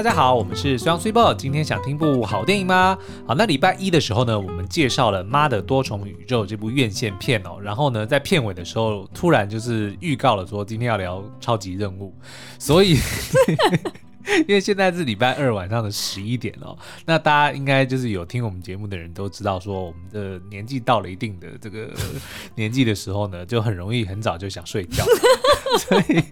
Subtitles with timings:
[0.00, 1.34] 大家好，我们是双 super。
[1.34, 2.96] 今天想听部好电影吗？
[3.26, 7.58] 好，那礼拜一的时候呢，我们介绍了《妈的多重宇宙》这部院线片哦。
[7.62, 12.14] 然后呢，在片尾的时候，突然就是预告了说今天要聊超级任务，
[12.58, 12.96] 所以。
[14.48, 16.76] 因为现在是礼拜二晚上的十一点哦，
[17.06, 21.90] 那大家应该就是有听我们节目的人都知道，说我们的年纪到了一定的这个
[22.54, 25.04] 年纪的时候呢，就很容易很早就想睡觉，
[25.78, 26.22] 所以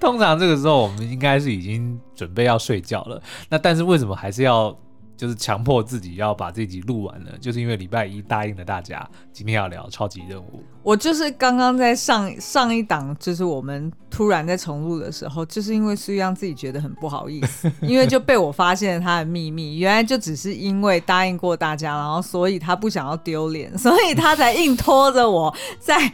[0.00, 3.22] 通常这个时候我们应该是已经准备要睡觉了。
[3.48, 4.76] 那但是为什么还是要？
[5.24, 10.62] 就是强迫自己要把这集录完了，就是因为礼拜一答应了大家，今天要聊超级任务。
[10.82, 26.12] 我就是刚刚在上上一档，就是我们突然在重录的时候，就是因为苏央自己觉得很不好意思， 因为就被我发现了他的秘密，原来就只是因为答应过大家，然后所以他不想要丢脸，所以他才硬拖着我在。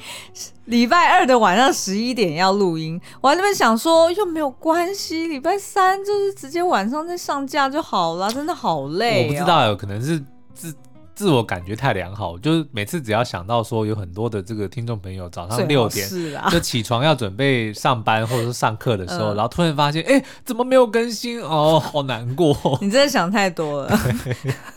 [0.67, 9.25] 礼拜二的晚上十一点要录音，我还那边想说又没有关系，礼拜三就是直接晚上再上架就好了，真的好累。
[9.25, 10.23] 我不知道有可能是
[10.55, 10.73] 自
[11.15, 16.09] 自我感觉太良好，就是每次只要想到说有很多的这个听众朋友早上六点
[16.51, 21.41] 就起床要准备上班或者是上课的时候，然后突然发现哎怎么没有更新？
[21.43, 22.57] 哦，好难过。
[22.81, 23.99] 你真的想太多了，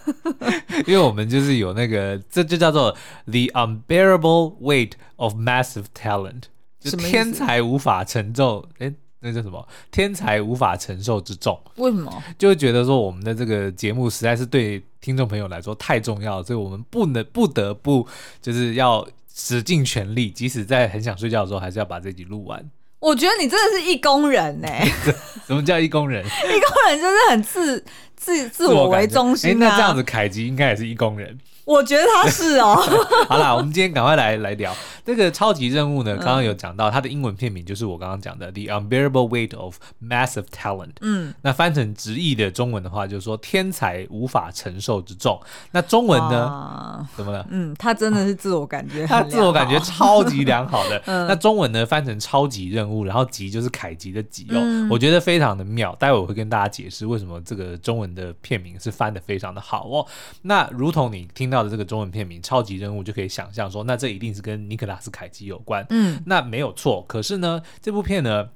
[0.86, 2.92] 因为我们就是有那个这就叫做
[3.26, 4.92] the unbearable weight。
[5.16, 6.44] of massive talent，
[6.80, 8.92] 就是天才无法承受，哎，
[9.24, 9.66] 那叫什么？
[9.90, 11.58] 天才无法承受之重。
[11.78, 12.24] 为什么？
[12.38, 18.06] 就会觉得说我们的这个节目实在是对听众朋友来说太重要了，所以我们不能不得不
[18.42, 22.70] 就是要使尽全力，即使在很想睡觉的时候，还是要把这集录完。
[23.00, 24.86] 我觉得你真的是一工人呢、欸。
[25.48, 26.26] 什么叫一工人？
[26.26, 27.84] 一工人就是很自
[28.16, 29.56] 自自我为中心、啊。
[29.70, 31.38] 那这样子，凯吉应该也是一工人。
[31.66, 32.75] 我觉得他是哦。
[33.30, 34.75] 好啦，我们今天赶快来来聊
[35.06, 36.16] 这个超级任务呢。
[36.17, 40.88] 刚刚有讲到，它的英文片名就是我刚刚讲的《The Unbearable Weight of Massive Talent》。
[41.02, 45.39] 嗯，那翻成直译的中文的话，就是说天才无法承受之重。
[45.72, 47.08] 那中文呢？
[47.15, 47.45] 怎么了？
[47.49, 51.02] 嗯，他真的是自我感觉， 他自我感觉超级良好的。
[51.08, 51.86] 那中文呢？
[51.86, 55.95] 翻成超级任务，然后极就是凯极的极哦，我觉得非常的妙。
[55.95, 60.05] 待会我会跟大家解释为什么这个中文的片名是翻的非常的好哦。
[60.42, 61.52] 那如同你听。
[61.53, 65.86] 到的这个中文片名《超级任务》，就可以想象说，那这一定是跟尼克拉斯凯奇有关。
[65.91, 67.05] 嗯，那没有错。
[67.08, 68.49] 可是呢，这部片呢，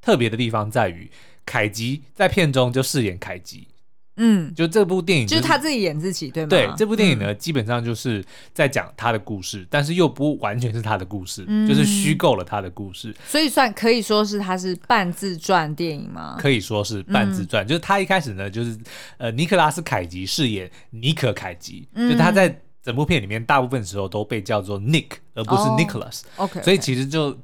[0.00, 1.10] 特别的地方在于，
[1.46, 3.68] 凯吉在片中就饰演凯吉。
[4.16, 6.48] 嗯，就这部电影、就是、就是他自己演自己，对吗？
[6.50, 16.36] 对，这部电影呢，嗯、基本上就是在讲他的故事，但是又不完全是他的故事，嗯、就是虚构了他的故事，所以算可以说是他是半自传电影吗？
[16.38, 18.78] 可以说是半自传，嗯、就是他一开始呢，就是
[19.16, 26.20] 呃，尼克拉斯凯吉饰演尼可凯吉，嗯、就他在整部片里面大部分时候都被叫做 Nick，而不是 Nicholas。
[26.36, 27.34] Oh, OK，所以其实就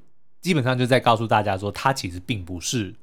[0.43, 2.95] 基本上就在告诉大家说，他其实并不是。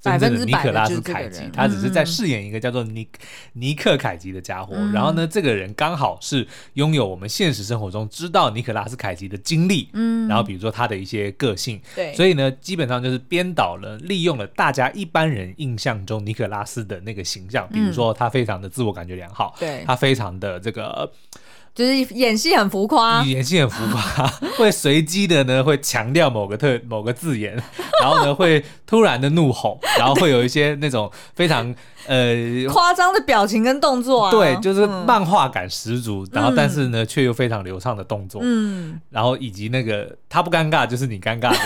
[0.00, 3.06] 真正的尼可拉斯凯吉，他只是在饰演一个叫做尼
[3.52, 4.74] 尼克凯奇的家伙。
[4.74, 9.90] 嗯、然后呢，这个人刚好是拥有我们现实生活中知道尼可拉斯凯奇的经历。
[9.92, 11.80] 嗯，然后比如说他的一些个性。
[11.94, 17.68] 对，所以呢，基本上就是编导了，利用了大家一般人印象中尼可拉斯的那个形象。
[17.70, 21.12] 比如说他非常的自我感觉良好，对、嗯，他非常的这个。
[21.74, 24.26] 就是演戏很浮夸，演戏很浮夸，
[24.58, 27.54] 会随机的呢，会强调某个特某个字眼，
[28.02, 31.74] 然后呢，会突然的怒吼， 然后会有一些那种非常
[32.06, 32.34] 呃
[32.68, 41.58] 夸张的表情跟动作啊，对，就是漫画感十足，嗯、然后但是呢，却又非常流畅的动作，嗯，然后以及那个他不尴尬就是你尴尬的，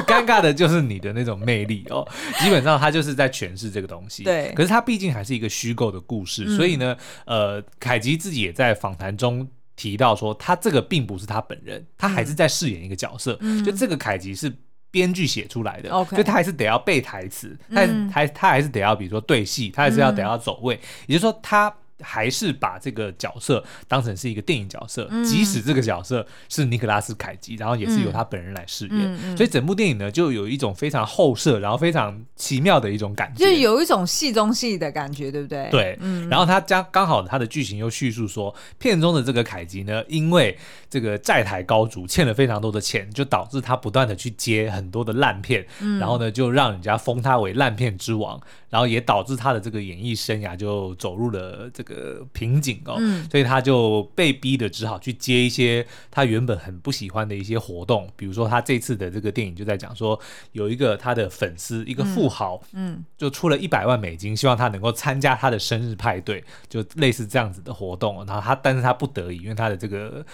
[0.06, 2.06] 尴尬的就是你的那种魅力哦，
[2.40, 9.48] 基本上他就是在诠释这个东西，对，可是他毕竟还是一个虚构的故事，嗯、所以呢，呃，凯吉自己也在访谈中。
[9.74, 13.36] 提到说，他这个并不是他本人，他还是在饰演一个角色。
[13.40, 14.52] 嗯、就这个凯吉是
[14.90, 17.80] 编剧写出来的，嗯、就他还是得要背台词，他
[18.12, 21.74] 还他还是得要，比如说对戏，他还是要得要走位，嗯、也就是说他。
[22.02, 35.68] 还是把这个角色当成是一个电影角色，嗯、即使这个角色是尼可拉斯凯吉，然后也是由他本人来饰演，嗯嗯、所以整部电影呢就有一种非常后设，然后非常奇妙的一种感觉，就有一种戏中戏的感觉，对不对？
[35.70, 40.58] 对，嗯、然后他将刚好他的剧情又叙述说，片中的这个凯吉呢，因为
[40.90, 51.91] 这个债台高筑，欠了非常多的钱，就导致他不断的去接很多的烂片，嗯、然后呢就让人家封他为烂片之王，然后也导致他的这个演艺生涯就走入了这个。
[51.92, 60.18] 个瓶颈哦，嗯、所以他就被逼的只好去接一些他原本很不喜欢的一些活动，比如说他这次的这个电影就在讲说
[60.52, 70.24] 有一个他的粉丝，一个富豪，嗯，就出了一百万美金，希望他能够参加他的生日派对，就类似这样子的活动，然后他但是他不得已，因为他的这个，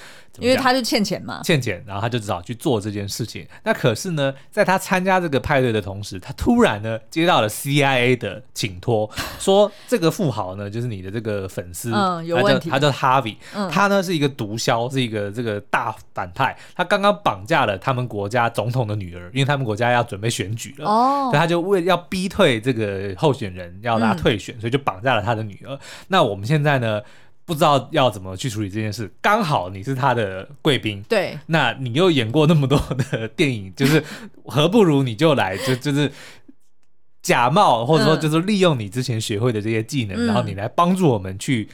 [0.41, 3.47] 因为他就欠钱嘛，欠钱，然后他就只好去做这件事情。
[3.65, 25.79] 那可是呢，在他参加这个派对的同时，他突然呢接到了 CIA 的请托，说这个富豪呢就是你的这个粉丝，嗯，有问题，他叫 Harvey，嗯，他呢是一个毒枭，是一个这个大反派，他刚刚绑架了他们国家总统的女儿，因为他们国家要准备选举了，哦，所以他就为要逼退这个候选人，要他退选，嗯，所以就绑架了他的女儿。
[26.09, 27.01] 那我们现在呢？
[27.49, 32.79] 不知道要怎么去处理这件事，刚好你是他的贵宾，对，那你又演过那么多
[33.11, 34.05] 的电影，就是
[34.45, 36.13] 何不如你就来，就 就是
[37.23, 41.71] 假冒或者说就是利用你之前学会的这些技能，嗯、然后你来帮助我们去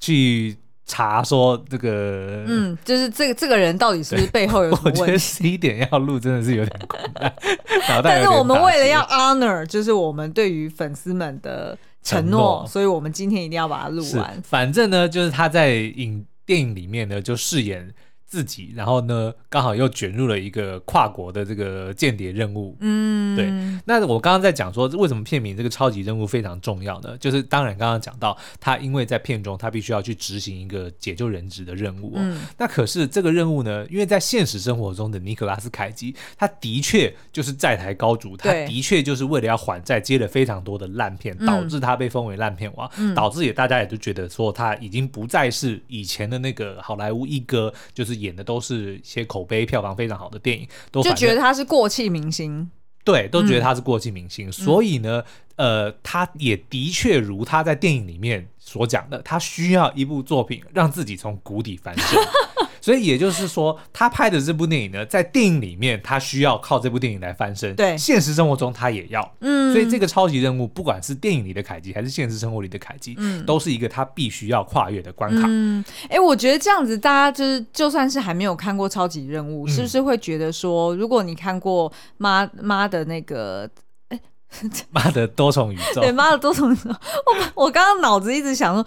[0.00, 0.56] 去
[0.86, 5.00] 查说这个，嗯，就是这个这个人到底是不是背后有什么问题？
[5.00, 7.34] 我觉得十一点要录真的是有点困难，
[8.02, 11.76] 但是我们为了要 honor，就是我们对于粉丝们的。
[12.06, 14.40] 承诺，所以我们今天一定要把它录完。
[14.44, 17.92] 反正呢，就是他在影电影里面呢，就饰演。
[18.36, 22.76] 自己，然后呢，刚好又卷入了一个跨国的这个间谍任务。
[22.80, 23.50] 嗯，对。
[23.86, 27.16] 那我刚刚在讲说，为什么片名这个超级任务非常重要呢？
[27.16, 32.12] 就是当然刚刚讲到，他因为在片中他必须要去执行一个解救人质的任务。
[32.16, 32.42] 嗯。
[32.58, 48.25] 那可是这个任务呢，因为在现实生活中的尼可拉斯凯基，他的确就是债台高筑，他的确就是为了要还债，接了非常多的烂片，导致他被封为烂片王，嗯、导致也大家也都觉得说他已经不再是以前的那个好莱坞一哥，就是。
[48.26, 52.70] 演的都是一些口碑票房非常好的电影，都就觉得他是过气明星，
[53.02, 55.22] 对，都觉得他是过气明星，嗯、所以呢，
[55.56, 62.18] 呃，他也的确如他在电影里面所讲的，他需要一部作品让自己从谷底翻身。
[62.86, 67.74] 所以也就是说，他拍的这部电影呢，在电影里面他需要靠这部电影来翻身。
[67.74, 69.28] 对，现实生活中他也要。
[69.40, 75.48] 嗯，所以这个超级任务，不管是电影里的凯基，还是现实生活里的凯基，嗯，都是一个他必须要跨越的关卡。
[75.48, 83.68] 嗯，哎、欸，我觉得这样子，大家就是就算是还没有看过超级任务，嗯、是不是会觉得说，如果你看过妈妈的那个，
[84.10, 84.20] 哎、
[84.60, 88.86] 欸， 妈的多重宇宙，对，妈的多重宇宙，我我刚刚脑子一直想说。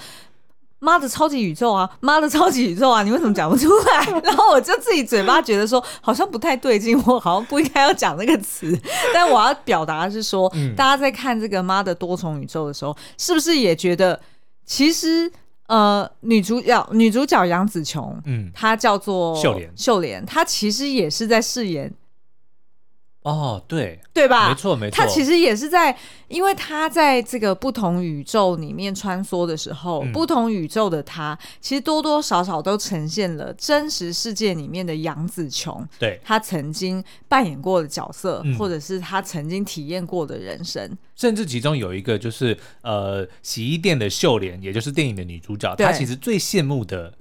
[0.80, 1.90] 妈的超级宇宙啊！
[2.00, 3.04] 妈的超级宇宙啊！
[3.04, 4.06] 你为什么讲不出来？
[4.24, 8.78] 然后我就自己嘴巴觉得说好像不太对劲，我好像不应该要讲那个词。
[9.14, 14.20] 但我要表达的是说，嗯、大家在看这个妈的多重宇宙的时候，是不是也觉得
[14.66, 15.32] 其实
[15.68, 21.94] 呃女主角女主角杨紫琼，嗯，她叫做秀莲，秀莲，她其实也是在饰演。
[23.24, 24.48] 哦，对，对吧？
[24.48, 24.96] 没错，没错。
[24.96, 25.96] 他其实也是在，
[26.30, 40.98] 因为他在这个不同宇宙里面穿梭的时候，嗯、不同宇宙的他，其实多多少少都呈现了真实世界里面的杨紫琼，对，他曾经扮演过的角色，嗯、或者是他曾经体验过的人生。
[41.18, 47.14] 甚至其中有一个就是呃，洗衣店的秀莲，也就是电影的女主角，她其实最羡慕的。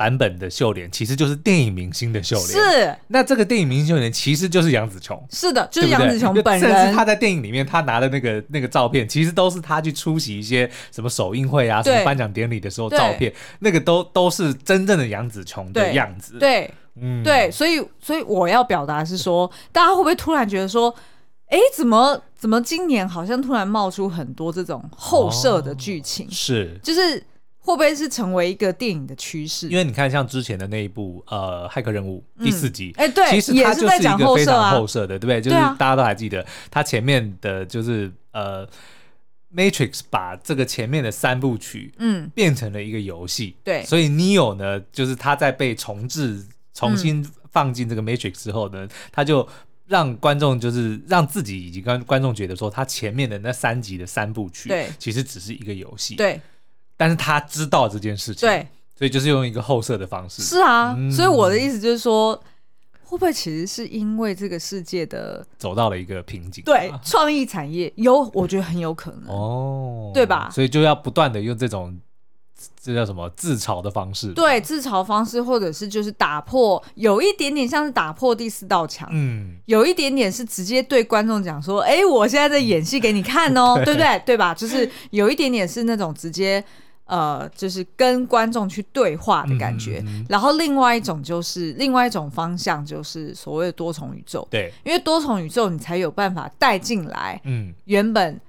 [0.00, 2.96] 版本的秀莲其实就是电影明星的秀莲，是。
[3.08, 6.72] 那这个电影明星秀莲其实就是杨紫琼，是的，就是杨紫琼本人。
[6.72, 16.38] 甚至他在电影里面他拿的那个那个照片，其实都是他去出席一些什么首映会啊、什么颁奖典礼的时候照片，那个都都是真正的杨紫琼的样子。
[16.38, 20.94] 对，嗯，对，所以所以我要表达是说，大家会不会突然觉得说，
[21.48, 26.26] 哎，怎么怎么今年好像突然冒出很多这种后设的剧情？
[26.30, 27.22] 是，就是。
[27.70, 29.68] 会不会是成为一个电影的趋势？
[29.68, 35.40] 因为你看，像之前的那一部呃《骇客任务》第四集，哎，对，其实它就是一个非常后设的，对不对？
[35.40, 38.68] 就是大家都还记得，它前面的就是呃
[39.54, 43.82] ，Matrix 把这个前面的三部曲，嗯，变成了一个游戏，对。
[43.84, 46.44] 所以 Neo 呢，就是他在被重置、
[46.74, 49.48] 重新放进这个 Matrix 之后呢，他就
[49.86, 56.40] 让观众就是让自己以及观观众觉得说，他前面的那三集的三部曲，对，其实只是一个游戏，对。
[57.00, 60.42] 但是他知道这件事情，对，所以就是用一个后设的方式。
[60.42, 62.34] 是啊，嗯、所以我的意思就是说，
[63.04, 66.62] 会不会其实是因为这个世界的走到了一个瓶颈？
[66.62, 70.50] 对，创意产业有，我觉得很有可能哦，对吧？
[70.52, 71.98] 所以就要不断的用这种
[72.78, 84.22] 这叫什么自嘲的方式，对，自嘲方式，或者是就是打破，有一点点像是打破第四道墙，嗯，有一点点是直接对观众讲说，哎，我现在在演戏给你看哦， 对，对不对？
[84.26, 84.52] 对吧？
[84.52, 86.62] 就是有一点点是那种直接。
[87.10, 94.46] 呃，就是跟观众去对话的感觉，嗯嗯嗯，然后另外一种就是另外一种方向，就是所谓的多重宇宙。
[94.48, 98.40] 对，因为多重宇宙你才有办法带进来，嗯，原本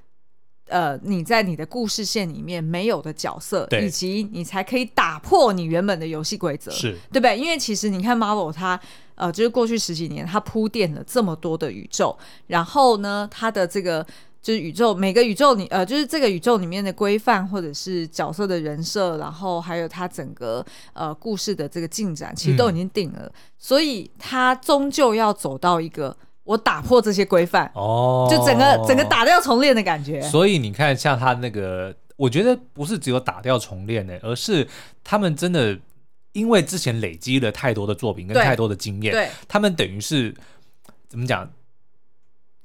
[0.67, 6.95] 呃，你在你的故事线里面没有的角色，以及你才可以打破你原本的游戏规则，是。
[7.11, 7.35] 对不对？
[7.35, 8.79] 因为其实你看 Marvel 它
[9.15, 12.15] 呃，就是过去十几年它铺垫了这么多的宇宙，
[12.45, 14.05] 然后呢，它的这个
[14.41, 26.15] 就是宇宙每个宇宙里呃，就是这个宇宙里面的规范或者是角色的人设，然后还有它整个呃故事的这个进展，其实都已经定了，嗯、所以它终究要走到一个。
[26.43, 30.19] 我打破这些规范哦，就整个整个打掉重练的感觉。
[30.23, 34.67] 所以你看，像他那个，我觉得不是只有打掉重练的，而是
[35.03, 35.77] 他们真的
[36.33, 40.33] 因为之前累积了太多的作品跟太多的经验，对，他们等于是
[41.07, 41.49] 怎么讲，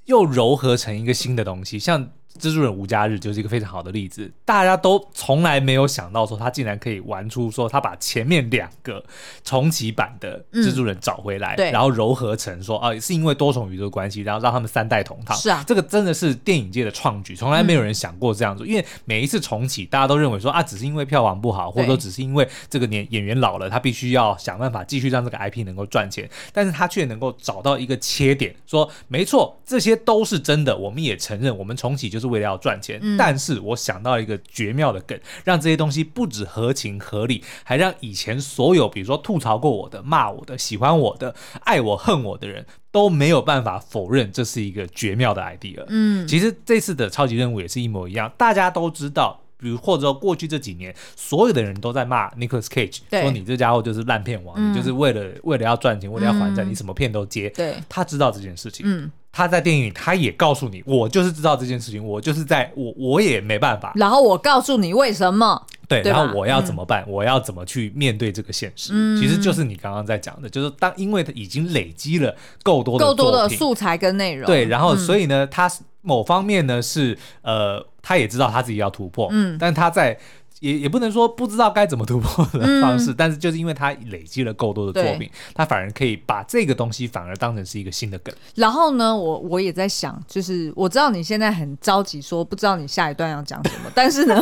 [0.06, 2.10] 又糅合成一个新的东西，像。
[2.36, 9.02] 蜘蛛人无家日就是一个非常好的例子，大家都从来没有想到说他竟然可以玩出说他把前面两个
[9.42, 15.36] 重启版的蜘蛛人找回来，嗯、然后糅合成说啊是因为多重宇宙关系，然后让他们三代同堂。
[15.36, 18.66] 是啊，这个真的是电影界的创举，从来没有人想过这样做。
[18.66, 32.25] 嗯、因为每一次重启，大家都认为说啊只是因为票房不好，或者说只是因为这个年演员老了，他必须要想办法继续让这个 IP 能够赚钱，但是他却能够找到一个切点，说没错，这些都是真的，我们也承认，我们重启就是。
[32.26, 45.84] 为了要赚钱，嗯、但是我想到一个绝妙的梗，让这些东西不止合情合理，还让以前所有比如说吐槽过我的、骂我的、喜欢我的、爱我恨我的人都没有办法否认这是一个绝妙的 idea。
[45.88, 57.50] 嗯，其实这次的超级任务也是一模一样，大家都知道，比如或者说过去这几年，所有的人都在骂 Nicolas Cage，说你这家伙就是烂片王，嗯、你就是为了为了要赚钱，为了要还债，嗯、你什么片都接。
[57.50, 58.84] 对，他知道这件事情。
[58.86, 59.10] 嗯。
[59.36, 63.92] 他在电影里，他也告诉你，我就是知道这件事情，我就是在我我也没办法。
[63.96, 65.62] 然后我告诉你为什么？
[65.86, 67.04] 对，对然后我要怎么办？
[67.06, 68.92] 嗯、我要怎么去面对这个现实？
[68.94, 80.18] 嗯、其实就是你刚刚在讲的，就是当因为他已经累积了够多的够多的素材跟内容，对，然后所以呢，嗯、他某方面呢是呃，他也知道他自己要突破，嗯，但他在。
[80.60, 88.34] 也也不能说不知道该怎么突破的方式，嗯、但是就是因为他累积了够多的作品，对他反而可以把这个东西反而当成是一个新的梗。
[88.54, 94.40] 然后呢，我我也在想，就是我知道你现在很着急，说不知道你下一段要讲什么，但是呢，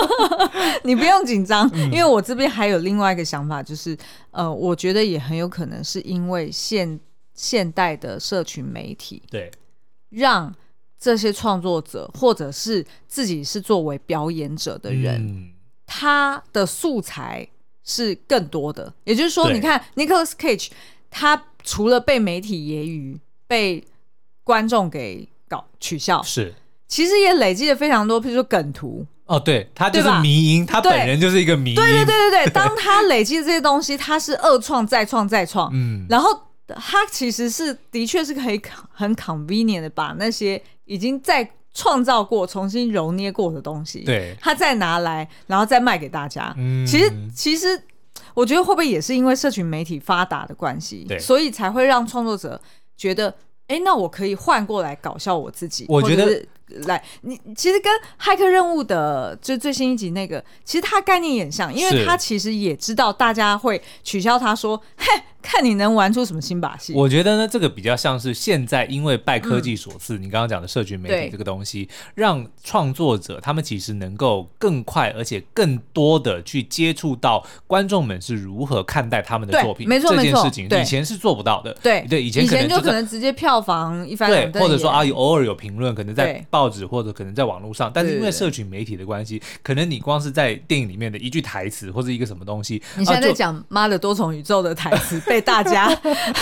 [0.84, 3.96] 你不用紧张，因为我这边还有另外一个想法，就是
[4.30, 6.98] 呃，我觉得也很有可能是因为现
[7.34, 9.50] 现代的社群媒体对
[10.08, 10.54] 让。
[11.04, 15.50] 这些创作者，或者是自己是作为表演者的人，嗯、
[15.84, 17.46] 他的素材
[17.84, 18.90] 是更多的。
[19.04, 20.70] 也就是说，你看 Nicolas Cage，
[21.10, 23.86] 他除了被媒体揶揄、被
[24.42, 26.54] 观众给搞取笑，是
[26.88, 29.06] 其实也累积了非常多，譬如说梗图。
[29.26, 31.76] 哦，对，他就是迷音，他本人就是一个迷因。
[31.76, 36.30] 对对对对对，当 他累积的这些东西，他是二创再创再创，嗯，然后
[36.66, 38.60] 他其实是的确是可以
[38.92, 40.62] 很 convenient 的把那些。
[40.86, 46.54] 已经在创造过、重新揉捏过的东西，对，他再拿来，然后再卖给大家。
[46.58, 47.82] 嗯，其实其实，
[48.34, 52.60] 我觉得会不会也是因为社群媒体发达的关系，所以才会让创作者
[52.98, 53.34] 觉得，
[53.66, 55.86] 哎，那我可以换过来搞笑我自己。
[55.88, 56.46] 我觉得，
[56.86, 65.06] 来，你其实跟骇客任务的就最新一集那个，其实它概念也像，因为他其实也知道大家会取消他说，嘿。
[65.46, 66.94] 看你能玩出什么新把戏？
[66.94, 79.86] 我觉得呢，这个比较像是现在因为拜科技所赐，嗯、你刚刚讲的社群媒体这个东西，对让创作者他们其实能够更快而且更多的去接触到观众们是如何看待他们的作品。
[79.86, 81.74] 没错，这件事情以前是做不到的。
[81.82, 95.20] 对对，以前以前就可能直接票房一翻两瞪眼，对，或者说啊，偶尔有评论，可能在报纸或者可能在网络上，但是因为社群媒体的关系，可能你光是在电影里面的一句台词或者一个什么东西，你现在在讲妈的多重宇宙的台词。
[95.24, 95.88] 被大家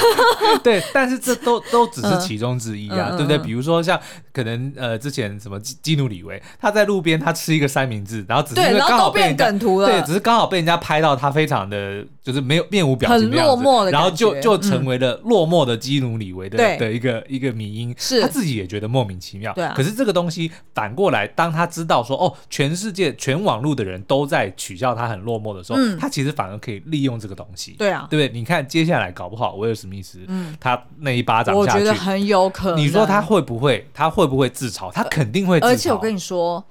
[0.65, 3.39] 对，但是这都 都只是其中之一啊，嗯、对不对？
[3.39, 3.99] 比如说像
[4.33, 18.21] 可能呃，之前什么基努里维，他在路边他吃一个三明治，然后只是因为刚好被对，只是刚好被人家拍到他非常的就是没有面无表情很落寞的，然后就就成为了落寞的基努里维的、嗯、的一个一个迷因，是。
[18.21, 19.53] 他自己也觉得莫名其妙。
[19.53, 27.73] 对、啊，可是这个东西反过来，当他知道说哦，全世界全网络的人都在取笑他很落寞的时候，嗯、他其实反而可以利用这个东西。
[27.79, 28.39] 对啊，对不对？
[28.39, 29.55] 你看接下来搞不好。
[29.55, 32.79] 威尔史密斯，嗯，他那一巴掌下去，我觉得很有可能。
[32.79, 33.87] 你说他会不会？
[33.95, 34.91] 他会不会自嘲？
[34.91, 35.69] 他肯定会自嘲。
[35.69, 36.65] 而且我跟你说，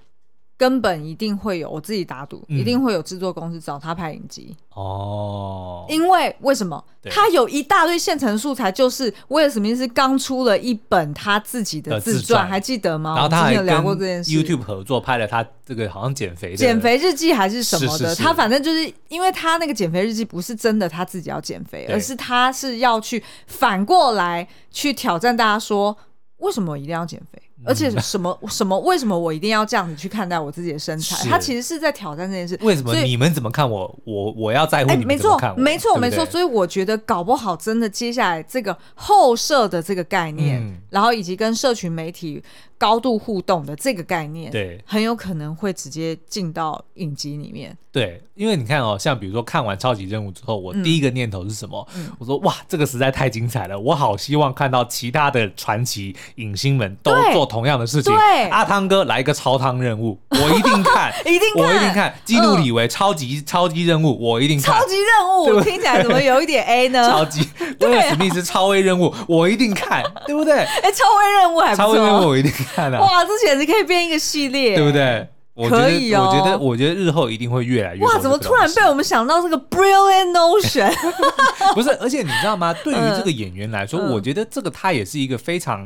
[0.62, 4.56] 根本一定会有，我自己打赌，嗯、一定会有制作公司找他拍影集。
[4.76, 6.84] 哦，因为为什么？
[7.10, 13.16] 他有一大堆现成素材，就是威尔史密斯刚出了一本他自己的自传，自还记得吗？
[13.16, 14.30] 然后他还有聊过这件事。
[14.30, 25.98] YouTube 合作拍了他这个好像减肥的减肥日记还是什么的，是是是，他反正就是因为他那个减肥日记不是真的他自己要减肥，而是他是要去反过来去挑战大家说，
[26.38, 27.42] 为什么一定要减肥？
[27.64, 28.78] 而且什么 什么？
[28.80, 31.30] 为什么我一定要这样子去看待我自己的身材？
[31.30, 32.58] 他其实是在挑战这件事。
[32.62, 34.00] 为什么你们怎么看我？
[34.04, 35.58] 我我要在乎你们怎么看我？
[35.58, 36.26] 没错，没错，没错。
[36.26, 42.44] 所以我觉得搞不好真的接下来这个后设的这个概念，嗯、然后以及跟社群媒体
[42.78, 47.78] 高度互动的这个概念，对，很有可能会直接进到影集里面。
[47.92, 51.86] 对，因为你看哦，像比如说看完超级任务之后，我第一个念头是什么？
[51.96, 58.16] 嗯、我说哇，这个实在太精彩了，我好希望看到其他的传奇影星们都做同样的事情。
[58.16, 62.16] 对，阿汤哥来一个超汤任务，我一定看， 一定看，我一定看。
[62.24, 64.74] 基努李维超级超级任务，我一定看。
[64.74, 67.04] 超级任务听起来怎么有一点 A 呢？
[67.12, 67.48] 超级
[67.82, 70.54] 威尔史密斯超威任务，我一定看，对不对？
[70.82, 73.02] 哎，超威任务还不错，超威任务我一定看了。
[73.02, 75.28] 哇，这简直可以变一个系列，对不对？
[75.70, 78.04] 可以哦，我觉得，我觉得日后一定会越来越。
[78.04, 80.92] 哇，怎么突然被我们想到这个 brilliant notion？
[81.76, 82.74] 不是，而且你知道吗？
[82.84, 85.86] 对于这个演员来说，我觉得这个他也是一个非常。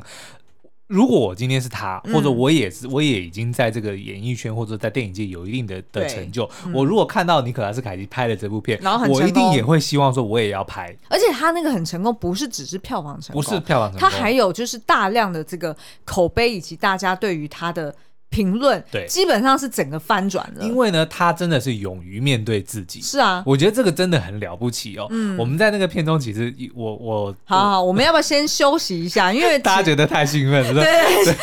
[0.88, 6.50] 如果我今天是他，或者我也是，我也已经在这个演艺圈或者在电影界有一定的的成就。
[6.74, 10.96] 我如果看到尼可拉斯凯奇拍了这部片，我一定也会希望说我也要拍。
[11.10, 17.96] 而且他那个很成功，不是只是票房成功，不是票房成功，他还有就是大量的这个口碑以及大家对于他的。
[18.30, 20.66] 评论对，基本上是整个翻转了。
[20.66, 23.02] 因为呢，他真的是勇于面对自己。
[23.02, 25.08] 是啊，我觉得这个真的很了不起哦。
[25.10, 29.32] 嗯，我们在那个片中，其实我我好好，我们要不要先休息一下？
[29.34, 30.84] 因为大家觉得太兴奋了。
[30.84, 30.92] 对，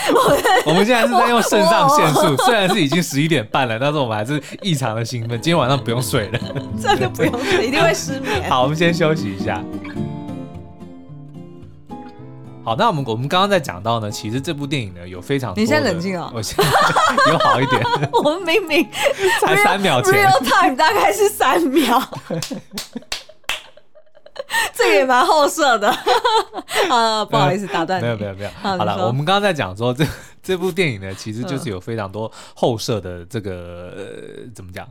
[0.66, 5.30] 我们现在是在用肾上腺素，虽然是已经十一点半了，但是我们还是异常的兴奋。
[5.40, 6.38] 今天晚上不用睡了，
[6.80, 8.42] 真的不用睡，一定会失眠。
[8.50, 9.64] 好，我们先休息一下。
[12.64, 16.56] 好，那我们我们刚刚在讲到呢，其实这部电影呢有非常多，你先冷静哦，我先
[17.30, 17.82] 有好一点。
[18.12, 18.88] 我们明明
[19.40, 22.00] 才三秒前，real time 大概是三秒，
[24.74, 25.88] 这个也蛮后设的
[26.88, 28.04] 啊， 不好意思打断你。
[28.04, 30.06] 没有没有没有，好了，我们刚刚在讲说这
[30.40, 34.04] 这部电影呢，其实就是有非常多后设的这个、呃、
[34.54, 34.86] 怎么讲？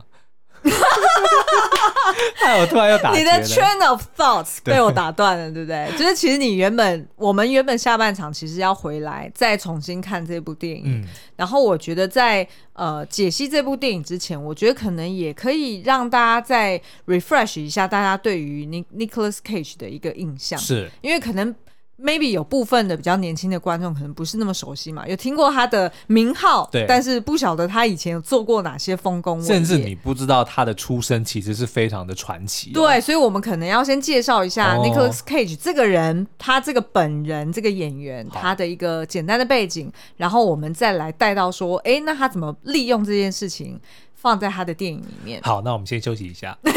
[2.36, 5.88] 害我突然又打你的 train of thoughts 被我打断了，对不对？
[5.98, 11.04] 就是其实你原本我们原本下半场其实要回来再重新看这部电影，嗯、
[11.36, 21.54] 然后我觉得在呃解析这部电影之前，我觉得可能也可以让大家再 refresh 一下大家对于 Nicholas Cage 的一个印象，是因为可能。
[22.02, 32.74] Maybe 有部分的比较年轻的观众可能不是那么熟悉嘛，有听过他的名号，对，但是不晓得他以前有做过哪些丰功伟业，甚至你不知道他的出身其实是非常的传奇哦。
[32.74, 43.80] 对，所以我们可能要先介绍一下 Nicolas Cage 这个人，他这个本人这个演员他的一个简单的背景，然后我们再来带到说，哎，那他怎么利用这件事情？
[44.22, 45.40] 放在他的电影里面。
[45.42, 46.56] 好，那我们先休息一下。
[46.62, 46.68] 因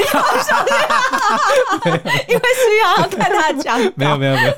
[1.91, 3.79] 为需要要看他讲。
[3.95, 4.51] 没有没有没有。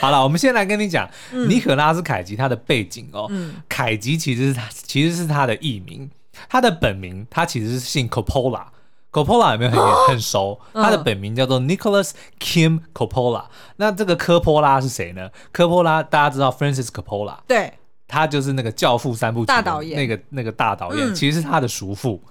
[0.00, 3.26] 好了，我们先来跟你讲，嗯、尼可拉斯凯奇他的背景哦。
[3.28, 6.10] 嗯、凯吉其实是他其实是他的艺名，
[6.48, 8.62] 他的本名他其实是姓 Coppola。
[9.12, 10.58] Coppola 有没有很、哦、 很熟？
[10.72, 13.44] 他的本名叫做 Nicholas Kim Coppola。
[13.76, 15.28] 那这个科波拉是谁呢？
[15.52, 17.36] 科波拉大家知道 Francis Coppola。
[17.46, 17.74] 对。
[18.12, 22.22] 他就是那个《教父》三部曲大导演，那个那个大导演，其实是他的叔父，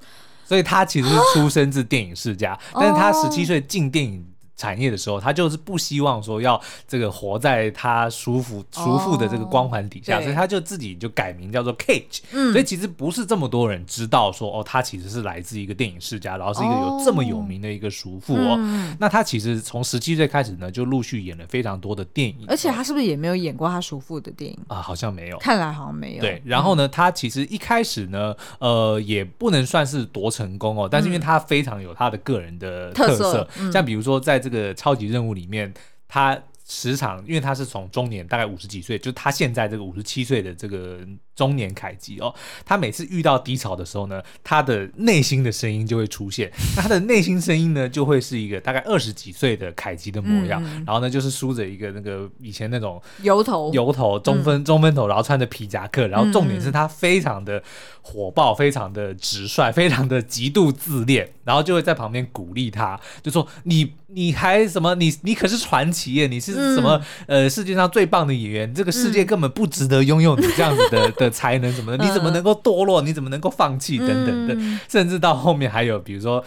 [0.45, 4.23] 所以他其实是出生自电影世家，但是他十七岁进电影
[4.61, 12.19] 产业的时候，他就是不希望说要这个活在他叔父叔父的这个光环底下，哦、所以他就自己就改名叫做 Cage。
[12.31, 18.55] 嗯，所以其实不是这么多人知道说哦，他其实是来自一个电影世家，然后是一个有这么有名的一个叔父哦。
[18.59, 24.79] 嗯、那他其实从十七岁开始呢，就陆续演了非常多的电影，而且他是不是也没有演过他叔父的电影啊？
[24.79, 26.21] 好像没有，看来好像没有。
[26.21, 35.73] 对，然后呢，他其实一开始呢，呃，也不能算是多成功哦，但是因为他非常有他的个人的特色，像比如说在这个超级任务里面，
[36.07, 36.37] 他
[36.67, 40.99] 时常因为他是从中年大概五十几岁，就他现在这个五十七岁的这个
[41.35, 42.33] 中年凯基哦，
[42.63, 46.49] 他每次遇到低潮的时候呢，他的内心的声音就会出现。
[46.77, 53.69] 那他的内心声音呢，就会是一个大概二十几岁的凯基的模样，嗯、然后呢，就是梳着一个那个以前那种油头。
[53.73, 57.61] 油头中分、嗯、中分头，然后穿着皮夹克，然后重点是他非常的
[58.01, 66.71] 火爆，非常的直率，非常的极度自恋，然后就会在旁边鼓励他，就说你你还什么你你可是传奇耶，你是。
[66.71, 67.01] 什么？
[67.27, 73.01] 呃，世界上最棒的演员，这个世界根本不值得拥有你这样子的 的才能什么的，你怎么能够堕落？
[73.01, 73.97] 你怎么能够放弃？
[73.97, 76.43] 等等的，甚至到后面还有，比如说，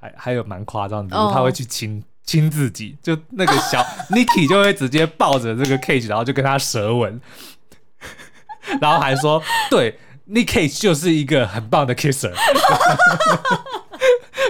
[0.00, 7.20] 还还有蛮夸张的，他会去亲亲自己，就那个小 Nicky 就会直接抱着这个 Cage，然后就跟他舌吻，
[8.80, 12.32] 然后还说，对，Nick Cage 就是一个很棒的 kisser。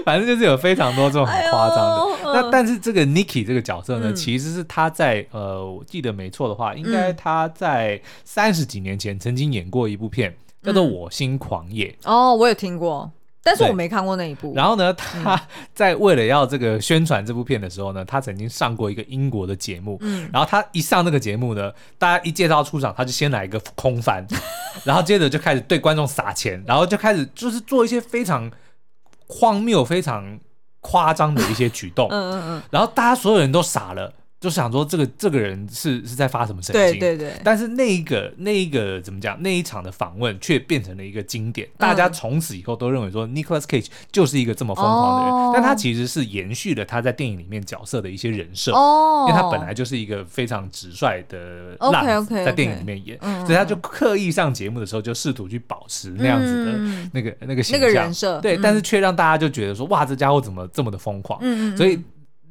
[0.04, 10.30] 反正就是有非常多这种很夸张的，那但是这个 Nikki 这个角色呢，嗯、其实是他在呃，我记得没错的话，应该他在三十几年前曾经演过一部片，
[10.62, 11.94] 嗯、叫做《我心狂野》。
[12.10, 13.10] 哦，我有听过。
[13.42, 14.52] 但是我没看过那一部。
[14.54, 15.40] 然后呢，他
[15.74, 19.96] 在为了要这个宣传这部片的时候呢，他曾经上过一个英国的节目。
[20.00, 20.28] 嗯。
[20.32, 24.26] 然后他一上那个节目呢，大家一介绍出场，他就先来一个空翻，
[24.84, 28.50] 然后接着就开始对观众撒钱，然后就开始就是做一些非常
[29.26, 30.38] 荒谬、非常
[30.80, 32.08] 夸张的一些举动。
[32.10, 32.62] 嗯嗯嗯。
[32.70, 34.12] 然后大家所有人都傻了。
[34.40, 37.00] 就想说这个这个人是是在发什么神经？
[37.00, 37.32] 对对对。
[37.42, 39.36] 但是那一个那一个怎么讲？
[39.42, 45.52] 那一场的访问却变成了一个经典，大家从此以后都认为说 Nicolas Cage 就是一个这么疯狂的人。
[45.54, 58.40] 但他其实是延续了他在电影里面角色的一些人设，因为他本来就是一个非常直率的烂子，在电影里面演，所以他就刻意上节目的时候就试图去保持那样子的那个那个形象，人设。
[58.40, 61.40] 对，但是却让大家就觉得说哇，这家伙怎么这么的疯狂？
[61.76, 61.98] 所以。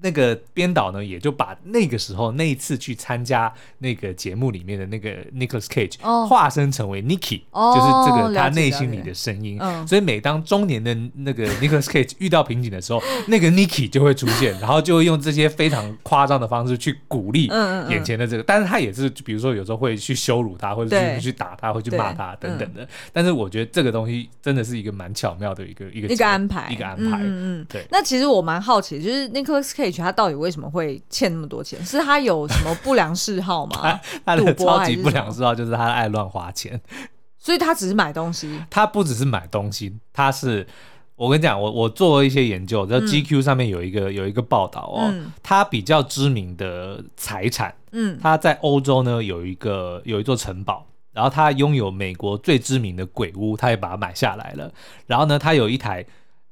[0.02, 9.60] 那个编导呢，也就把那个时候那一次去参加那个节目里面的那个 Nicholas Cage 化身成为 Nicky，就是这个他内心里的声音。
[9.88, 17.48] 所以每当中年的那个 Nicholas Cage 遇到瓶颈的时候，那个 Nicky 就会出现，然后就会用这些非常夸张的方式去鼓励
[17.90, 18.44] 眼前的这个。
[18.44, 22.88] 但是他也是，比如说有时候会去羞辱他，或者去去打他，会去骂他等等的。
[23.12, 27.18] 但是我觉得这个东西真的是一个蛮巧妙的一个一个一个安排，一个安排。
[27.18, 27.84] 嗯嗯，对。
[27.90, 29.87] 那其实我蛮好奇，就是 Nicholas Cage。
[29.92, 31.84] 他到底为什么会欠那么多钱？
[31.86, 34.00] 是他有什么不良嗜好吗？
[34.26, 36.80] 他，他的超级不良嗜好就是他爱乱花钱，
[37.38, 38.62] 所以他只是买东西。
[38.70, 40.68] 他不只是买东西，他是
[41.16, 54.72] 我跟你讲，我我做了一些研究，在 GQ 上面有一个、嗯、有一个报道哦，嗯、他比较知名的财产，嗯，他在欧洲呢有一个有一座城堡，然后他拥有美国最知名的鬼屋，他也把它买下来了。
[55.08, 56.06] 然后呢，他有一台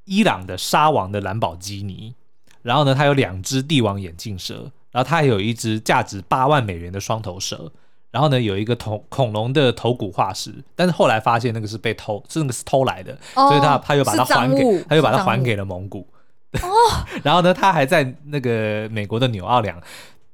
[0.05, 2.15] 伊朗的沙王的兰博基尼。
[2.65, 7.71] 然后呢，他有两只帝王眼镜蛇，然后他还有一只价值八万美元的双头蛇，
[8.09, 16.07] 然后呢，有一个恐恐龙的头骨化石，但是后来发现那个是被偷，是那个是偷来的，哦、所以他他又把它还给，他又把它还给了蒙古。
[16.53, 16.67] 哦、
[17.21, 19.79] 然后呢，他还在那个美国的纽奥良，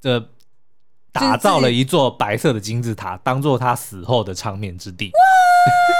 [0.00, 0.18] 这
[1.12, 5.10] 打造了一座白色的金字塔，当做他死后的长眠之地。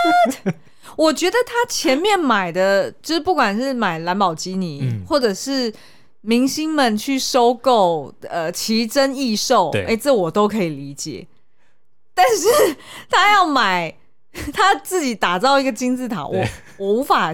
[0.97, 5.71] 我觉得他前面买的，就是不管是买兰博基尼，嗯、或者是。
[6.23, 11.27] 明星们去收购，呃，奇珍异兽，哎这我都可以理解。
[12.15, 12.77] 但是
[13.11, 13.95] 他要买，
[14.53, 16.45] 他自己打造一个金字塔，我
[16.79, 17.33] 我无法。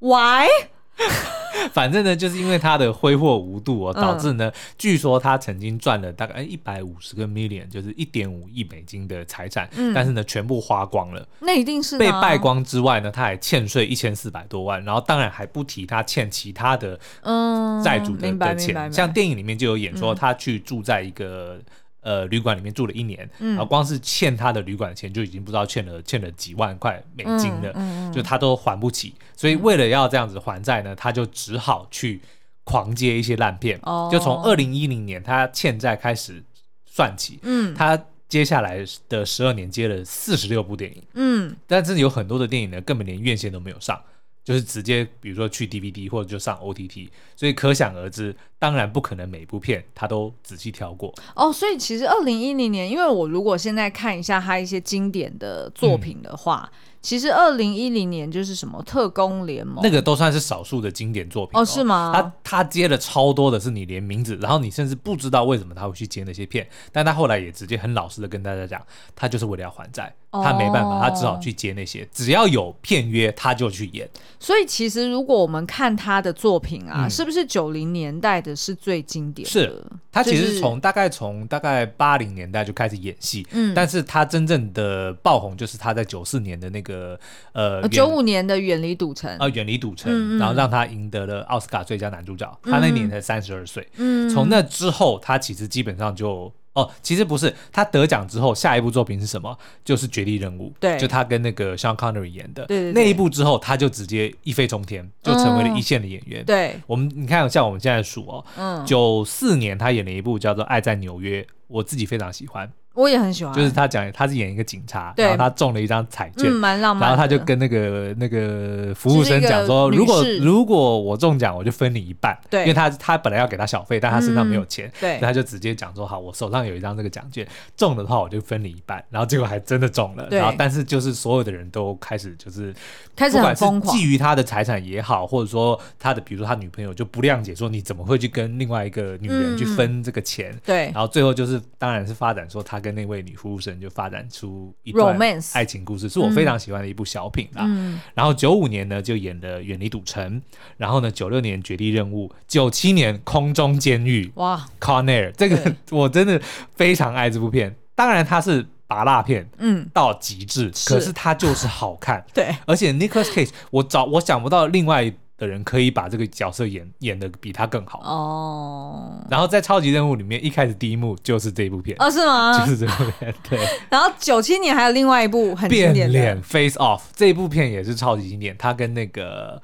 [0.00, 0.46] Why？
[1.72, 11.26] 反正呢，就是因为他的挥霍无度哦，导致呢，嗯、据说他曾经赚了大概一百五十个 million，就是一点五亿美金的财产，嗯、但是呢，全部花光了。
[11.40, 18.92] 那一定是被败光之外呢，他还欠税一千四百多万，然后当然还不提他欠其他的嗯债主的的钱。
[18.92, 21.60] 像电影里面就有演说，他去住在一个。
[22.04, 32.20] 呃，旅馆里面住了一年，然后光是欠他的旅馆钱就已经不知道欠了欠了几万块美金了，嗯嗯、就他都还不起，所以为了要这样子还债呢，他就只好去
[32.62, 33.80] 狂接一些烂片。
[33.82, 36.42] 哦、就从二零一零年他欠债开始
[36.84, 43.98] 算起，嗯，他接下来的十二年接了四十六部电影，嗯，但是有很多的电影呢，根本连院线都没有上。
[44.44, 51.12] 就是直接，比如说去 DVD 或者就上 OTT，所以可想而知，当然不可能每部片他都仔细挑过。
[51.34, 56.70] 哦，所以其实二零一零年，因为我如果现在看一下他一些经典的作品的话。
[56.72, 62.10] 嗯其实二零一零年就是什么特工联盟，那个都算是少数的经典作品哦，哦是吗？
[62.14, 68.82] 他他接了超多的，是你连名字，然后你甚至不知道为什么他会去接那些片，但他后来也直接很老实的跟大家讲，
[69.14, 74.08] 他就是为了要还债，他没办法，他只好去接那些，哦、只要有片约他就去演。
[74.38, 79.50] 所以其实如果我们看他的作品啊，嗯、是不是九零年代的是最经典的？
[79.50, 87.18] 是，他其实从大概从大概八零年代就开始演戏，嗯，但是他真正的爆红就是他在九四年的那个。
[87.52, 92.58] 呃，九五年的远离赌城啊，远离赌城，嗯嗯，然后让他赢得了奥斯卡最佳男主角。
[92.64, 99.56] 嗯、他那年才三十二岁，嗯，从那之后，他其实基本上就哦，其实不是他得奖之后，下一部作品是什么？
[99.84, 106.42] 就是《绝地任务》，对，就他跟那个 Sean Connery 演的，对，对，对，那一部之后，他就直接一飞冲天，就成为了一线的演员。
[106.42, 112.70] 嗯、对，我们你看，像我们现在数哦，嗯，九四年他演了一部叫做《爱在纽约》，我自己非常喜欢。
[112.94, 117.08] 我也很喜欢，就是他讲他是演一个警察，然后他中了一张彩券，嗯，蛮浪漫。
[117.08, 122.38] 然后他就跟那个那个服务生讲说，如果如果我中奖，我就分你一半。
[122.48, 129.04] 对，因为他他本来要给他小费，但他身上没有钱，嗯、对，他就直接讲说，好，我手上有一张这个奖券，中了的话我就分你一半。
[129.10, 132.72] 然后结果还真的中了，然后但是就是所有的人都开始就是
[133.16, 140.52] 开始很疯狂，觊觎他的财产也好，或者说他的比如说他女朋友就不谅解，说你怎么会去跟另外一个女人去分这个钱？
[140.52, 145.18] 嗯、对，然后最后就是当然是发展说他跟那位女服务生就发展出一段
[145.54, 147.64] 爱情故事，是我非常喜欢的一部小品啦。
[147.66, 150.38] 嗯、然后九五年呢就演了《远离赌城》，
[150.76, 154.26] 然后呢九六年《绝地任务》，九七年《空中监狱》。
[154.34, 156.38] 哇，Con Air，这个 我真的
[156.76, 157.74] 非常爱这部片。
[157.94, 162.22] 当然它是拔辣片，嗯，到极致，可是它就是好看。
[162.34, 169.24] 对，而且 Nicolas Cage，我找我想不到另外的人可以把这个角色演演的比他更好哦。
[169.30, 172.58] 然后在超级任务里面，一开始第一幕就是这部片哦，是吗？
[172.58, 173.34] 就是这部片。
[173.48, 173.58] 对。
[173.90, 178.56] 然后九七年还有另外一部很经典的变脸 Face Off，这一部片也是超级经典。
[178.56, 179.60] 他跟那个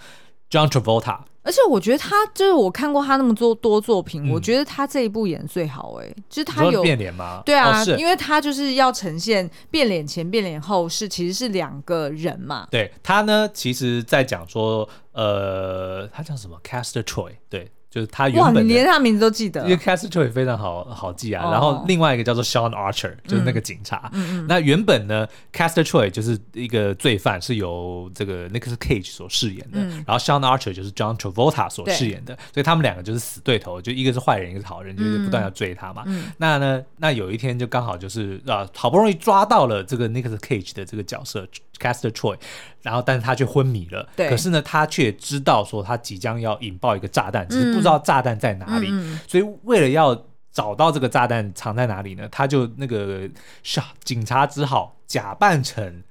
[0.50, 7.42] John Travolta，而且我觉得他就是我看过他那么多多作品，嗯、我觉得他这一部演最好哎、欸，就是他有变脸吗？
[7.44, 12.68] 对啊，哦、因为他就是要呈现变脸前变脸后是其实是两个人嘛。
[12.70, 14.88] 对他呢，其实在讲说。
[15.12, 18.54] 呃，他叫什么？Castor Troy，对，就是他原本。
[18.54, 19.62] 哇，你连他名字都记得。
[19.64, 21.44] 因为 Castor Troy 非常好好记啊。
[21.44, 24.10] 哦、然后另外一个叫做 Sean Archer，就是那个警察。
[24.46, 29.80] 那原本呢，Castor Troy 就是一个罪犯，是由这个 Nicolas Cage 所饰演的。
[29.80, 36.04] 嗯、然后 Sean Archer 就是 John Travolta 所饰演的，所以他们两个就是死对头，就一个是坏人，一个是好人，就是不断要追他嘛。
[36.06, 36.30] 嗯。
[36.38, 41.46] 那呢，那有一天就刚好就是啊，好不容易抓到了这个 Nicolas Cage 的这个角色。
[41.80, 42.36] Castor Troy，
[42.82, 44.08] 然后但是他却昏迷了。
[44.14, 44.28] 对。
[44.28, 48.88] 可是呢，他却知道说他即将要引爆一个炸弹，只是不知道炸弹在哪里。
[48.90, 53.28] 嗯、所以为了要找到这个炸弹藏在哪里呢，他就那个
[53.62, 56.02] 是警察只好假扮成，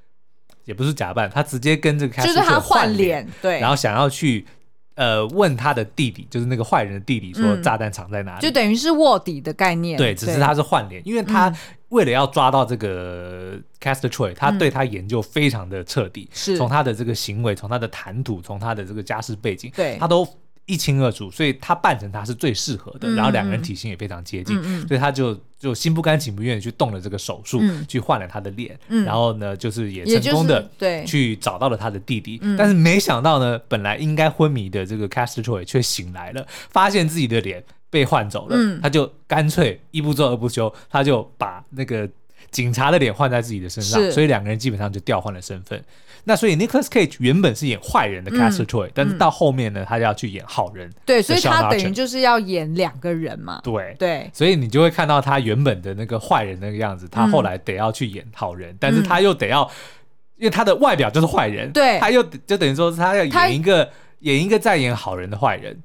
[0.65, 4.45] 也不是假扮，他直接跟这个 Castor 就是他换脸，对，然后想要去
[4.95, 9.97] 呃问他的弟弟，就是那个坏人的弟弟，说炸弹藏在哪里，嗯、就等于是卧底的概念。
[9.97, 11.53] 对，只是他是换脸，因为他。
[11.89, 16.55] 嗯为了要抓到这个 Castor Troy，他对他研究非常的彻底，是。
[16.55, 19.97] 从他的这个行为，从他的谈吐，从他的这个家世背景，对。
[19.99, 20.27] 他都
[20.67, 23.09] 一清二楚，所以他扮成他是最适合的。
[23.09, 31.03] 嗯、然后两个人体型也非常接近，嗯、所以他就就心不甘情不愿的去动了这个手术，嗯、去换了他的脸，嗯、然后呢，就是也成功的对。
[31.05, 32.37] 去找到了他的弟弟。
[32.43, 37.63] 嗯、但是没想到呢，本来应该昏迷的这个 Castor Troy 却醒来了，发现自己的脸。
[37.89, 42.07] 被换走了，嗯、他就干脆一不做二不休，他就把那个
[42.51, 45.83] 警察的脸换在自己的身上，所以两个人基本上就调换了身份。
[46.25, 50.91] 那所以 Nicholas Cage 原本是演坏人的 Castle Troy，、嗯、但是到后面呢，他就要去演好人。
[51.05, 53.61] 对，所以他等于就是要演两个人嘛。
[53.63, 59.63] 对对，对所以你就会看到他原本的那个坏人那个样子，他后来得要去演好人，嗯、但是他又得要，
[60.37, 65.81] 因为他的外表就是坏人，对，他又就等于说他要演一个演一个在演好人的坏人。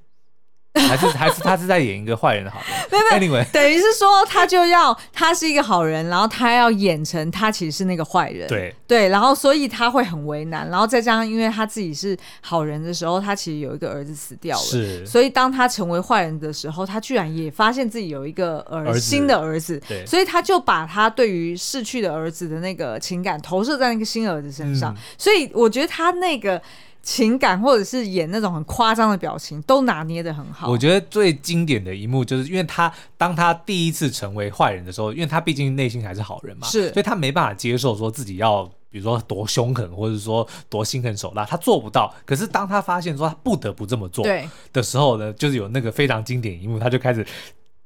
[0.74, 8.74] 还是还是他是在演一个坏人的好人，没有，等于是说他就要他是一个好人，然后他要演成他其实是那个坏人，对。
[8.87, 26.60] 对，然后所以他会很为难，然后再加上因为他自己是好人的时候，他其实有一个儿子死掉了，是，所以当他成为坏人的时候，他居然也发现自己有一个儿，新的儿子，对，所以他就把他对于逝去的儿子的那个情感投射在那个新儿子身上，嗯、所以我觉得他那个。
[27.04, 30.68] 情感或者是演那种很夸张的表情，都拿捏的很好。
[30.68, 42.12] 我觉得最经典的一幕就是，因为他当他第一次成为坏人的时候，因为他毕竟内心还是好人嘛，是，所以他没办法接受说自己要，比如说多凶狠，或者说多心狠手辣，他做不到。
[42.24, 44.26] 可是当他发现说他不得不这么做
[44.72, 47.24] 的时候呢，就是有那个非常经典一幕，他就开始。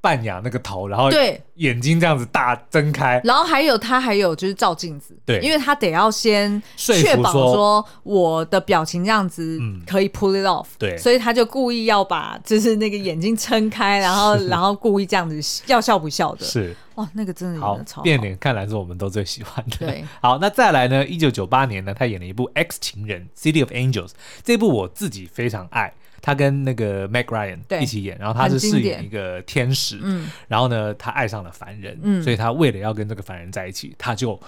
[0.01, 1.41] 半仰那个头，然后对。
[1.59, 16.77] 眼睛这样子大睁开，然后还有他还有就是照镜子，对，因为他得要先确保说我的表情这样子可以 pull it off，对，所以他就故意要把就是那个眼睛撑开，然后 然后故意这样子要笑不笑的，是。
[16.95, 19.79] 哇，那个真的演得超好，变脸看来是我们都最喜欢的。
[19.79, 21.05] 对， 好，那再来呢？
[21.05, 24.11] 一九九八年呢，他演了一部《X 情人》（City of Angels），
[24.45, 25.93] 这部我自己非常爱。
[26.29, 34.39] 他跟那个 Mac Ryan 一起演，然后他是饰演一个天使，嗯，然后呢，他爱上了凡人，嗯，所以他为了要跟这个凡人在一起，他就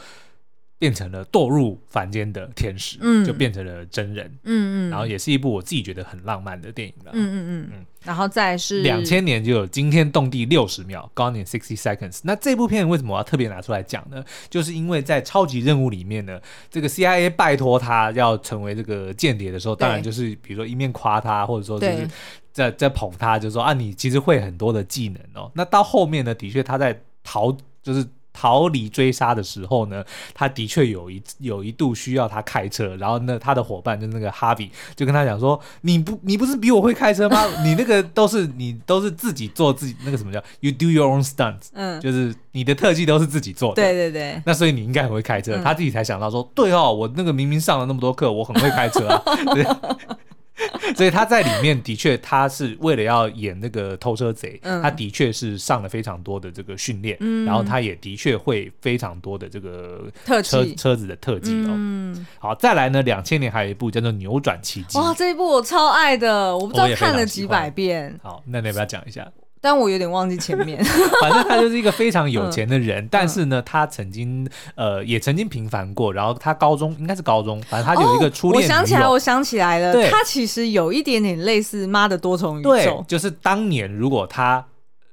[0.80, 12.20] 变成了堕入凡间的天使，嗯，就变成了真人，嗯嗯，然后也是一部我自己觉得很浪漫的电影了，嗯嗯嗯嗯，然后再是两千年就有惊天动地六十秒，Gone in sixty seconds。
[12.22, 14.24] 那这部片为什么我要特别拿出来讲呢？
[14.48, 16.40] 就是因为在超级任务里面呢，
[16.70, 22.08] 这个 CIA 拜托他要成为这个间谍的时候，当然就是比如说一面夸他，或者说就是
[22.52, 25.52] 在在捧他，就是说啊，你其实会很多的技能哦。
[25.54, 28.02] 那到后面呢，的确他在逃，就是。
[28.32, 37.44] 逃离追杀的时候呢，他的确有一有一度需要他开车，然后呢，他的伙伴就是那个哈比就跟他讲说：“你不你不是比我会开车吗？
[37.64, 44.42] 你那个都是你都是自己做自己那个什么叫 you do your own stunts，嗯，就是你的特技都是自己做的，对对对。
[44.46, 45.56] 那所以你应该很会开车。
[45.56, 49.22] 嗯、他自己才想到说：对哦，我那个明明上了那么多课，我很会开车啊。
[50.68, 61.70] 对 ”所以他在里面的确，他是为了要演那个偷车贼，嗯、他的确是上了非常多的这个训练，嗯、然后他也的确会非常多的这个车特技车子的特技哦。
[61.70, 68.18] 嗯、好，再来呢，两千年还有一部叫做《扭转奇迹》，哇，这一部我超爱的，我不知道看了几百遍。
[68.22, 69.26] 好，那你要不要讲一下？
[69.60, 70.82] 但我有点忘记前面，
[71.20, 78.64] 反正他就是一个非常有钱的人，嗯、但是呢，他曾经呃也曾经平凡过，然后他高中应该是高中，反正他有一个初恋、哦。
[78.64, 84.64] 我想起来，我想起来了，他其实有一点点类似妈的多重宇宙，对，就是当年如果他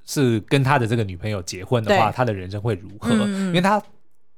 [0.05, 3.09] 是跟他的这个女朋友结婚的话，他的人生会如何？
[3.11, 3.81] 嗯、因为他。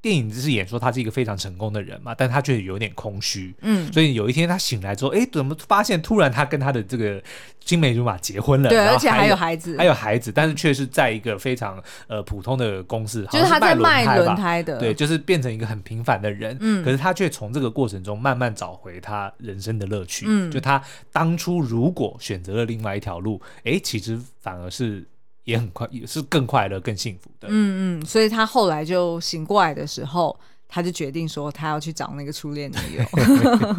[0.02, 7.22] 电影只是演说他是一个非常成功的人嘛，但他却有点空虚，嗯，所以有一天他醒来之后，哎，怎么发现突然他跟他的这个
[7.62, 20.82] 青梅竹马结婚了，对，而且还有孩子，还有孩子，但是却是在一个非常呃普通的公司，就是他在卖轮胎的，对，就是变成一个很平凡的人，嗯，可是他却从这个过程中慢慢找回他人生的乐趣，嗯，就他
[21.12, 25.06] 当初如果选择了另外一条路，哎，其实反而是。
[25.50, 27.48] 也很快，也是更快乐、更幸福的。
[27.50, 33.04] 嗯嗯，所以他后来就醒过来的时候，他就决定说，他要去找那个初恋女友。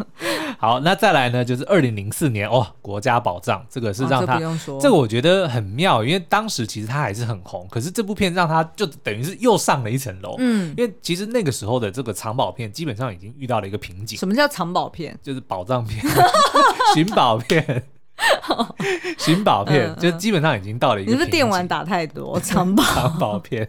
[0.60, 4.38] 好，那再来呢，就是二零零四年哦，国家宝藏这个是让他，
[4.80, 10.36] 这个我觉得很妙，因为当时其实他还是很红，可是这部片让他就等于是又上了一层楼。
[10.38, 14.18] 嗯，因为其实那个时候的这个藏宝片基本上已经遇到了一个瓶颈。
[14.18, 15.18] 什么叫藏宝片？
[15.22, 16.04] 就是宝藏片、
[16.94, 17.82] 寻宝片。
[19.18, 22.82] 寻宝片、就基本上已经到了一个，你是电玩打太多， 藏宝？
[22.94, 23.68] 藏宝片，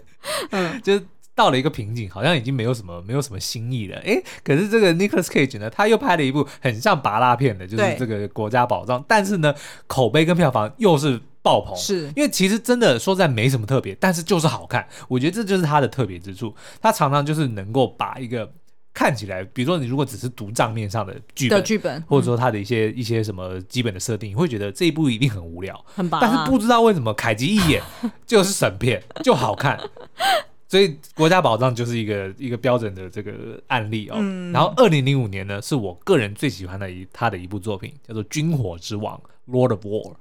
[0.51, 1.03] 嗯，就是
[1.33, 3.97] 到了一个瓶颈，好像已经没有什么没有什么新意了。
[4.05, 9.53] 哎，可是这个 Nicholas Cage 呢，他又拍了一部很像拔拉片的，就是这个国家宝藏，但是呢，
[9.87, 12.11] 口碑跟票房又是爆棚，是。
[12.15, 14.87] 因为其实真的说在没什么特别，但是就是好看。
[15.07, 18.51] 我觉得这就是他的特别之处，他常常就是能够把一个。
[18.93, 26.21] 看起来，比如说你如果只是读账面上的剧本，剧本，或者说他的一些、嗯、一些什么基本的设定，你会觉得这一部一定很无聊，很棒。
[26.21, 27.81] 但是不知道为什么凯吉一眼
[28.27, 29.79] 就是神片，就好看。
[30.69, 34.15] 所以《国家宝藏》就是一个一个标准的这个案例哦。
[34.19, 39.19] 嗯、然后二零零五年呢，是我个人最喜欢的一他的一部作品，叫做《军火之王》
[39.51, 40.13] （Lord of War）。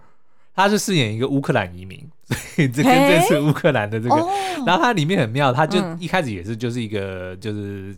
[0.54, 4.16] 他是饰演一个乌克兰移民， 所以这跟这次乌克兰的这个，
[4.66, 7.94] 然后它里面很妙，他就一开始也是就是一个就是。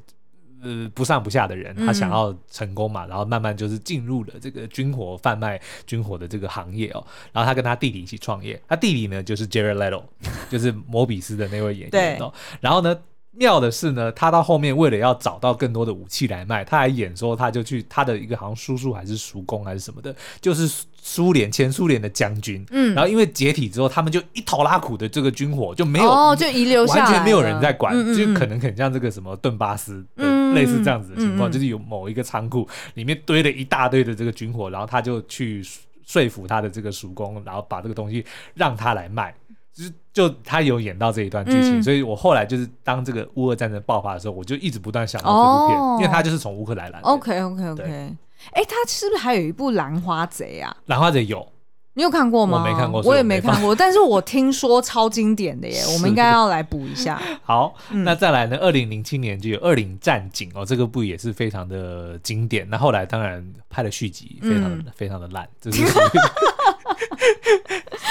[0.65, 7.05] 呃，不上不下的人，他想要成功嘛，嗯、然后慢慢就是进入了这个军火贩卖军火的这个行业哦。
[7.33, 10.03] 然后他跟他弟弟一起创业，他弟弟呢就是 Jared Leto，
[10.49, 12.33] 就是摩比斯的那位演员哦。
[12.61, 12.97] 然后呢，
[13.33, 20.85] 妙的是呢，他到后面为了要找到更多的武器来卖，他还演说他就去他的一个好像叔叔还是叔公还是什么的，就是。
[21.07, 35.63] 苏联前苏联的将军，嗯，然后因为解体之后，他们就一头拉苦的这个军火就没有，哦，就遗留下来，完全没有人在管，嗯嗯，就可能很像这个什么顿巴斯的类似这样子的情况，就是有某一个仓库里面堆了一大堆的这个军火，然后他就去
[36.07, 39.35] 说服他的这个叔公，然后把这个东西让他来卖，
[39.73, 47.07] 就是就他有演到这一段剧情，嗯，所以我后来就是当这个乌俄战争爆发的时候，我就一直不断想到这部片，哦，因为他就是从乌克兰来的。
[47.07, 48.17] OK OK OK。
[48.53, 50.77] 哎，他是不是还有一部《兰花贼》啊？
[50.85, 51.49] 《兰花贼》有，
[51.97, 52.59] 你有看过吗？
[52.59, 57.21] 我没看过，我也没看过，但是我听说超经典的耶， 我们应该要来补一下。
[57.45, 58.59] 好，那再来呢？
[58.61, 62.69] 二零零七年就有《二零战警》哦，这个部也是非常的经典。
[62.69, 66.01] 那后来当然拍了续集，非常的非常的烂，就是属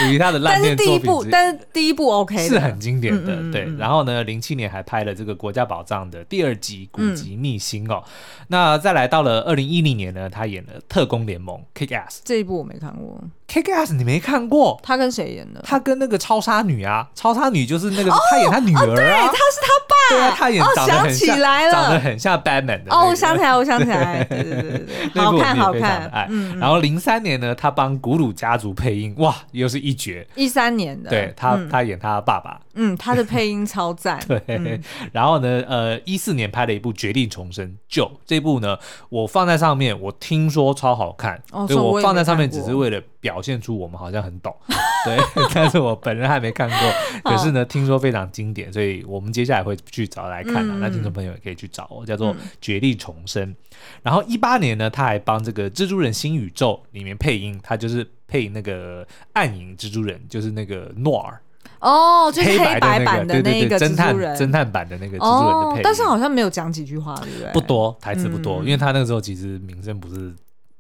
[0.10, 1.12] 于 他的烂片作品。
[1.30, 3.52] 但是第一部 OK，是很经典的。
[3.52, 8.02] 对，然后呢，零七年还拍了这个《国家宝藏》的第二集《古籍秘辛》哦。
[8.48, 13.22] 那再来到了二零一零年呢，他演了《特工联盟》Kick Ass，这一部我没看过。
[13.48, 14.80] Kick Ass 你没看过？
[14.82, 15.62] 他跟谁演的？
[15.64, 19.94] 他跟那个超杀女啊，超杀女就是那个他演他女儿啊，对，他是他爸。
[20.10, 21.38] 对啊，他演长得很像，
[21.72, 22.88] 长得很像 Batman 的。
[22.90, 26.10] 哦，我想起来，我想起来，对对对对，好看 好看。
[26.14, 26.28] 哎
[26.60, 30.28] 然后零三年呢，他帮古鲁家族配音，哇，又是一绝。
[30.36, 32.60] 一三年的，对他，他演他爸爸。
[32.76, 34.20] 嗯，他的配音超赞。
[34.28, 34.82] 对，
[35.14, 38.78] 然后呢，呃，一四年拍了一部《绝地重生》，就这部呢，
[39.10, 44.56] 我放在上面，我听说超好看，所以我放在上面只是为了表现出我们好像很懂。
[45.06, 45.18] 对，
[45.54, 50.76] 但是我本人还没看过，可是呢，听说非常经典，所以我们接下来会去找来看了。
[50.80, 53.54] 那听众朋友也可以去找哦，叫做《绝地重生》。
[54.02, 61.38] 然后一八年呢，他还帮这个《蜘蛛人新宇宙》里面配音，他就是配那个暗影蜘蛛人，就是那个诺尔。
[61.82, 67.52] 哦，就是黑白白版的那个侦探人，侦探版的那个蜘蛛人的配音，但是好像没有讲几句话，对不对？
[67.52, 70.34] 不多，台词不多，因为他那个时候其实名声不是。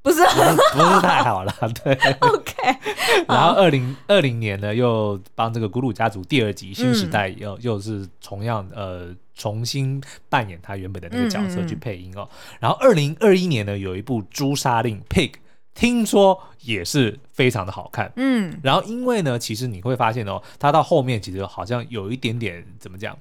[0.03, 1.93] 不是不是太好了， 对。
[2.19, 2.53] OK。
[3.27, 12.27] 然后二零二零年呢，又帮这个《古鲁家族》第二集《新时代》又、嗯、又是同样呃重新扮演他原本的那个角色去配音哦。
[12.29, 15.31] 嗯嗯，然后二零二一年呢，有一部《朱砂令》Pig，
[15.73, 18.11] 听说也是非常的好看。
[18.17, 18.59] 嗯。
[18.61, 23.17] 然后因为呢，其实你会发现哦，他到后面其实好像有一点点怎么讲？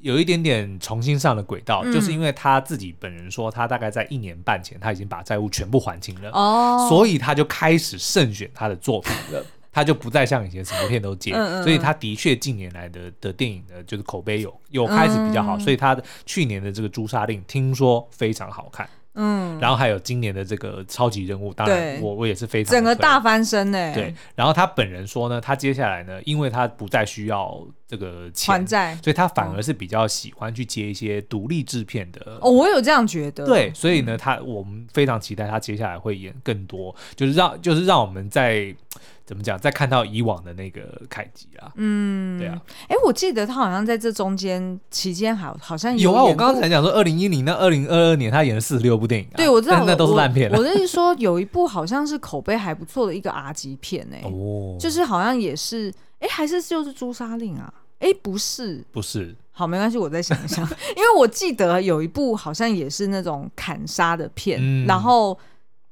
[0.00, 18.88] 有一点点重新上了轨道，嗯，就是因为他自己本人说，他大概在一年半前他已经把债务全部还清了，哦，所以他就开始慎选他的作品了， 他就不再像以前什么片都接，嗯嗯，所以他的确近年来的的电影的，就是口碑有有开始比较好，嗯，所以他的去年的这个《朱砂令》听说非常好看。
[19.16, 23.92] 嗯，然后还有今年的这个超级任务，当然我我也是非常整个大翻身呢。
[23.94, 32.38] 对，然后他本人说呢，他接下来呢，因为他不再需要这个钱还债，所以他反而是比较喜欢去接一些独立制片的。
[32.40, 33.44] 哦，我有这样觉得。
[33.46, 38.74] 对，所以呢，他我们非常期待他接下来会演更多，就是让就是让我们在。
[39.26, 39.58] 怎么讲？
[39.58, 42.56] 再看到以往的那个凯吉啦，嗯，对啊，
[42.86, 46.22] 哎，我记得他好像在这中间期间，好好像有，有啊。
[46.22, 50.48] 我刚刚才讲说，二零一零到二零二二年，他演了四十六部电影，啊，对，我知道，那都是烂片。
[50.52, 57.74] 我的意思说，有一部好像是口碑还不错的一个 R 级片，欸，哎，哦，就是好像也是，哎，还是就是朱砂令啊？
[57.98, 60.64] 哎，不是，不是，好，没关系，我再想一想，
[60.96, 65.36] 因为我记得有一部好像也是那种砍杀的片，嗯，然后。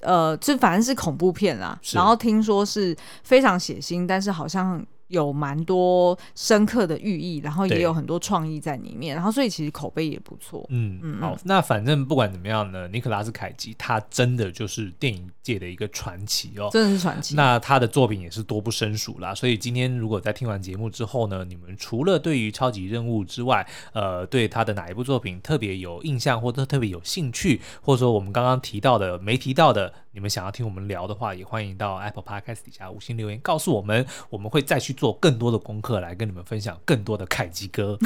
[0.04, 4.84] 呃，这反正是恐怖片啦，然后听说是非常血腥，但是好像。
[5.08, 10.64] 有蛮多深刻的寓意，然后也有很多创意在里面，然后所以其实口碑也不错。
[10.70, 17.34] 嗯嗯，好，那反正不管怎么样呢，尼克拉斯凯奇他真的就是电影界的一个传奇哦，真的是传奇。
[17.34, 37.98] 那他的作品也是多不胜数啦，所以今天如果在听完节目之后呢，你们除了对于超级任务之外，呃，对他的哪一部作品特别有印象，或者特别有兴趣，或者说我们刚刚提到的没提到的，你们想要听我们聊的话，也欢迎到 Apple Podcast 底下五星留言告诉我们，我们会再去做更多的功课来跟你们分享更多的凯基哥。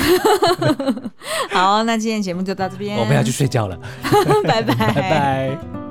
[1.52, 3.78] 好，那今天节目就到这边， 我们要去睡觉了，
[4.44, 5.88] 拜拜，拜拜。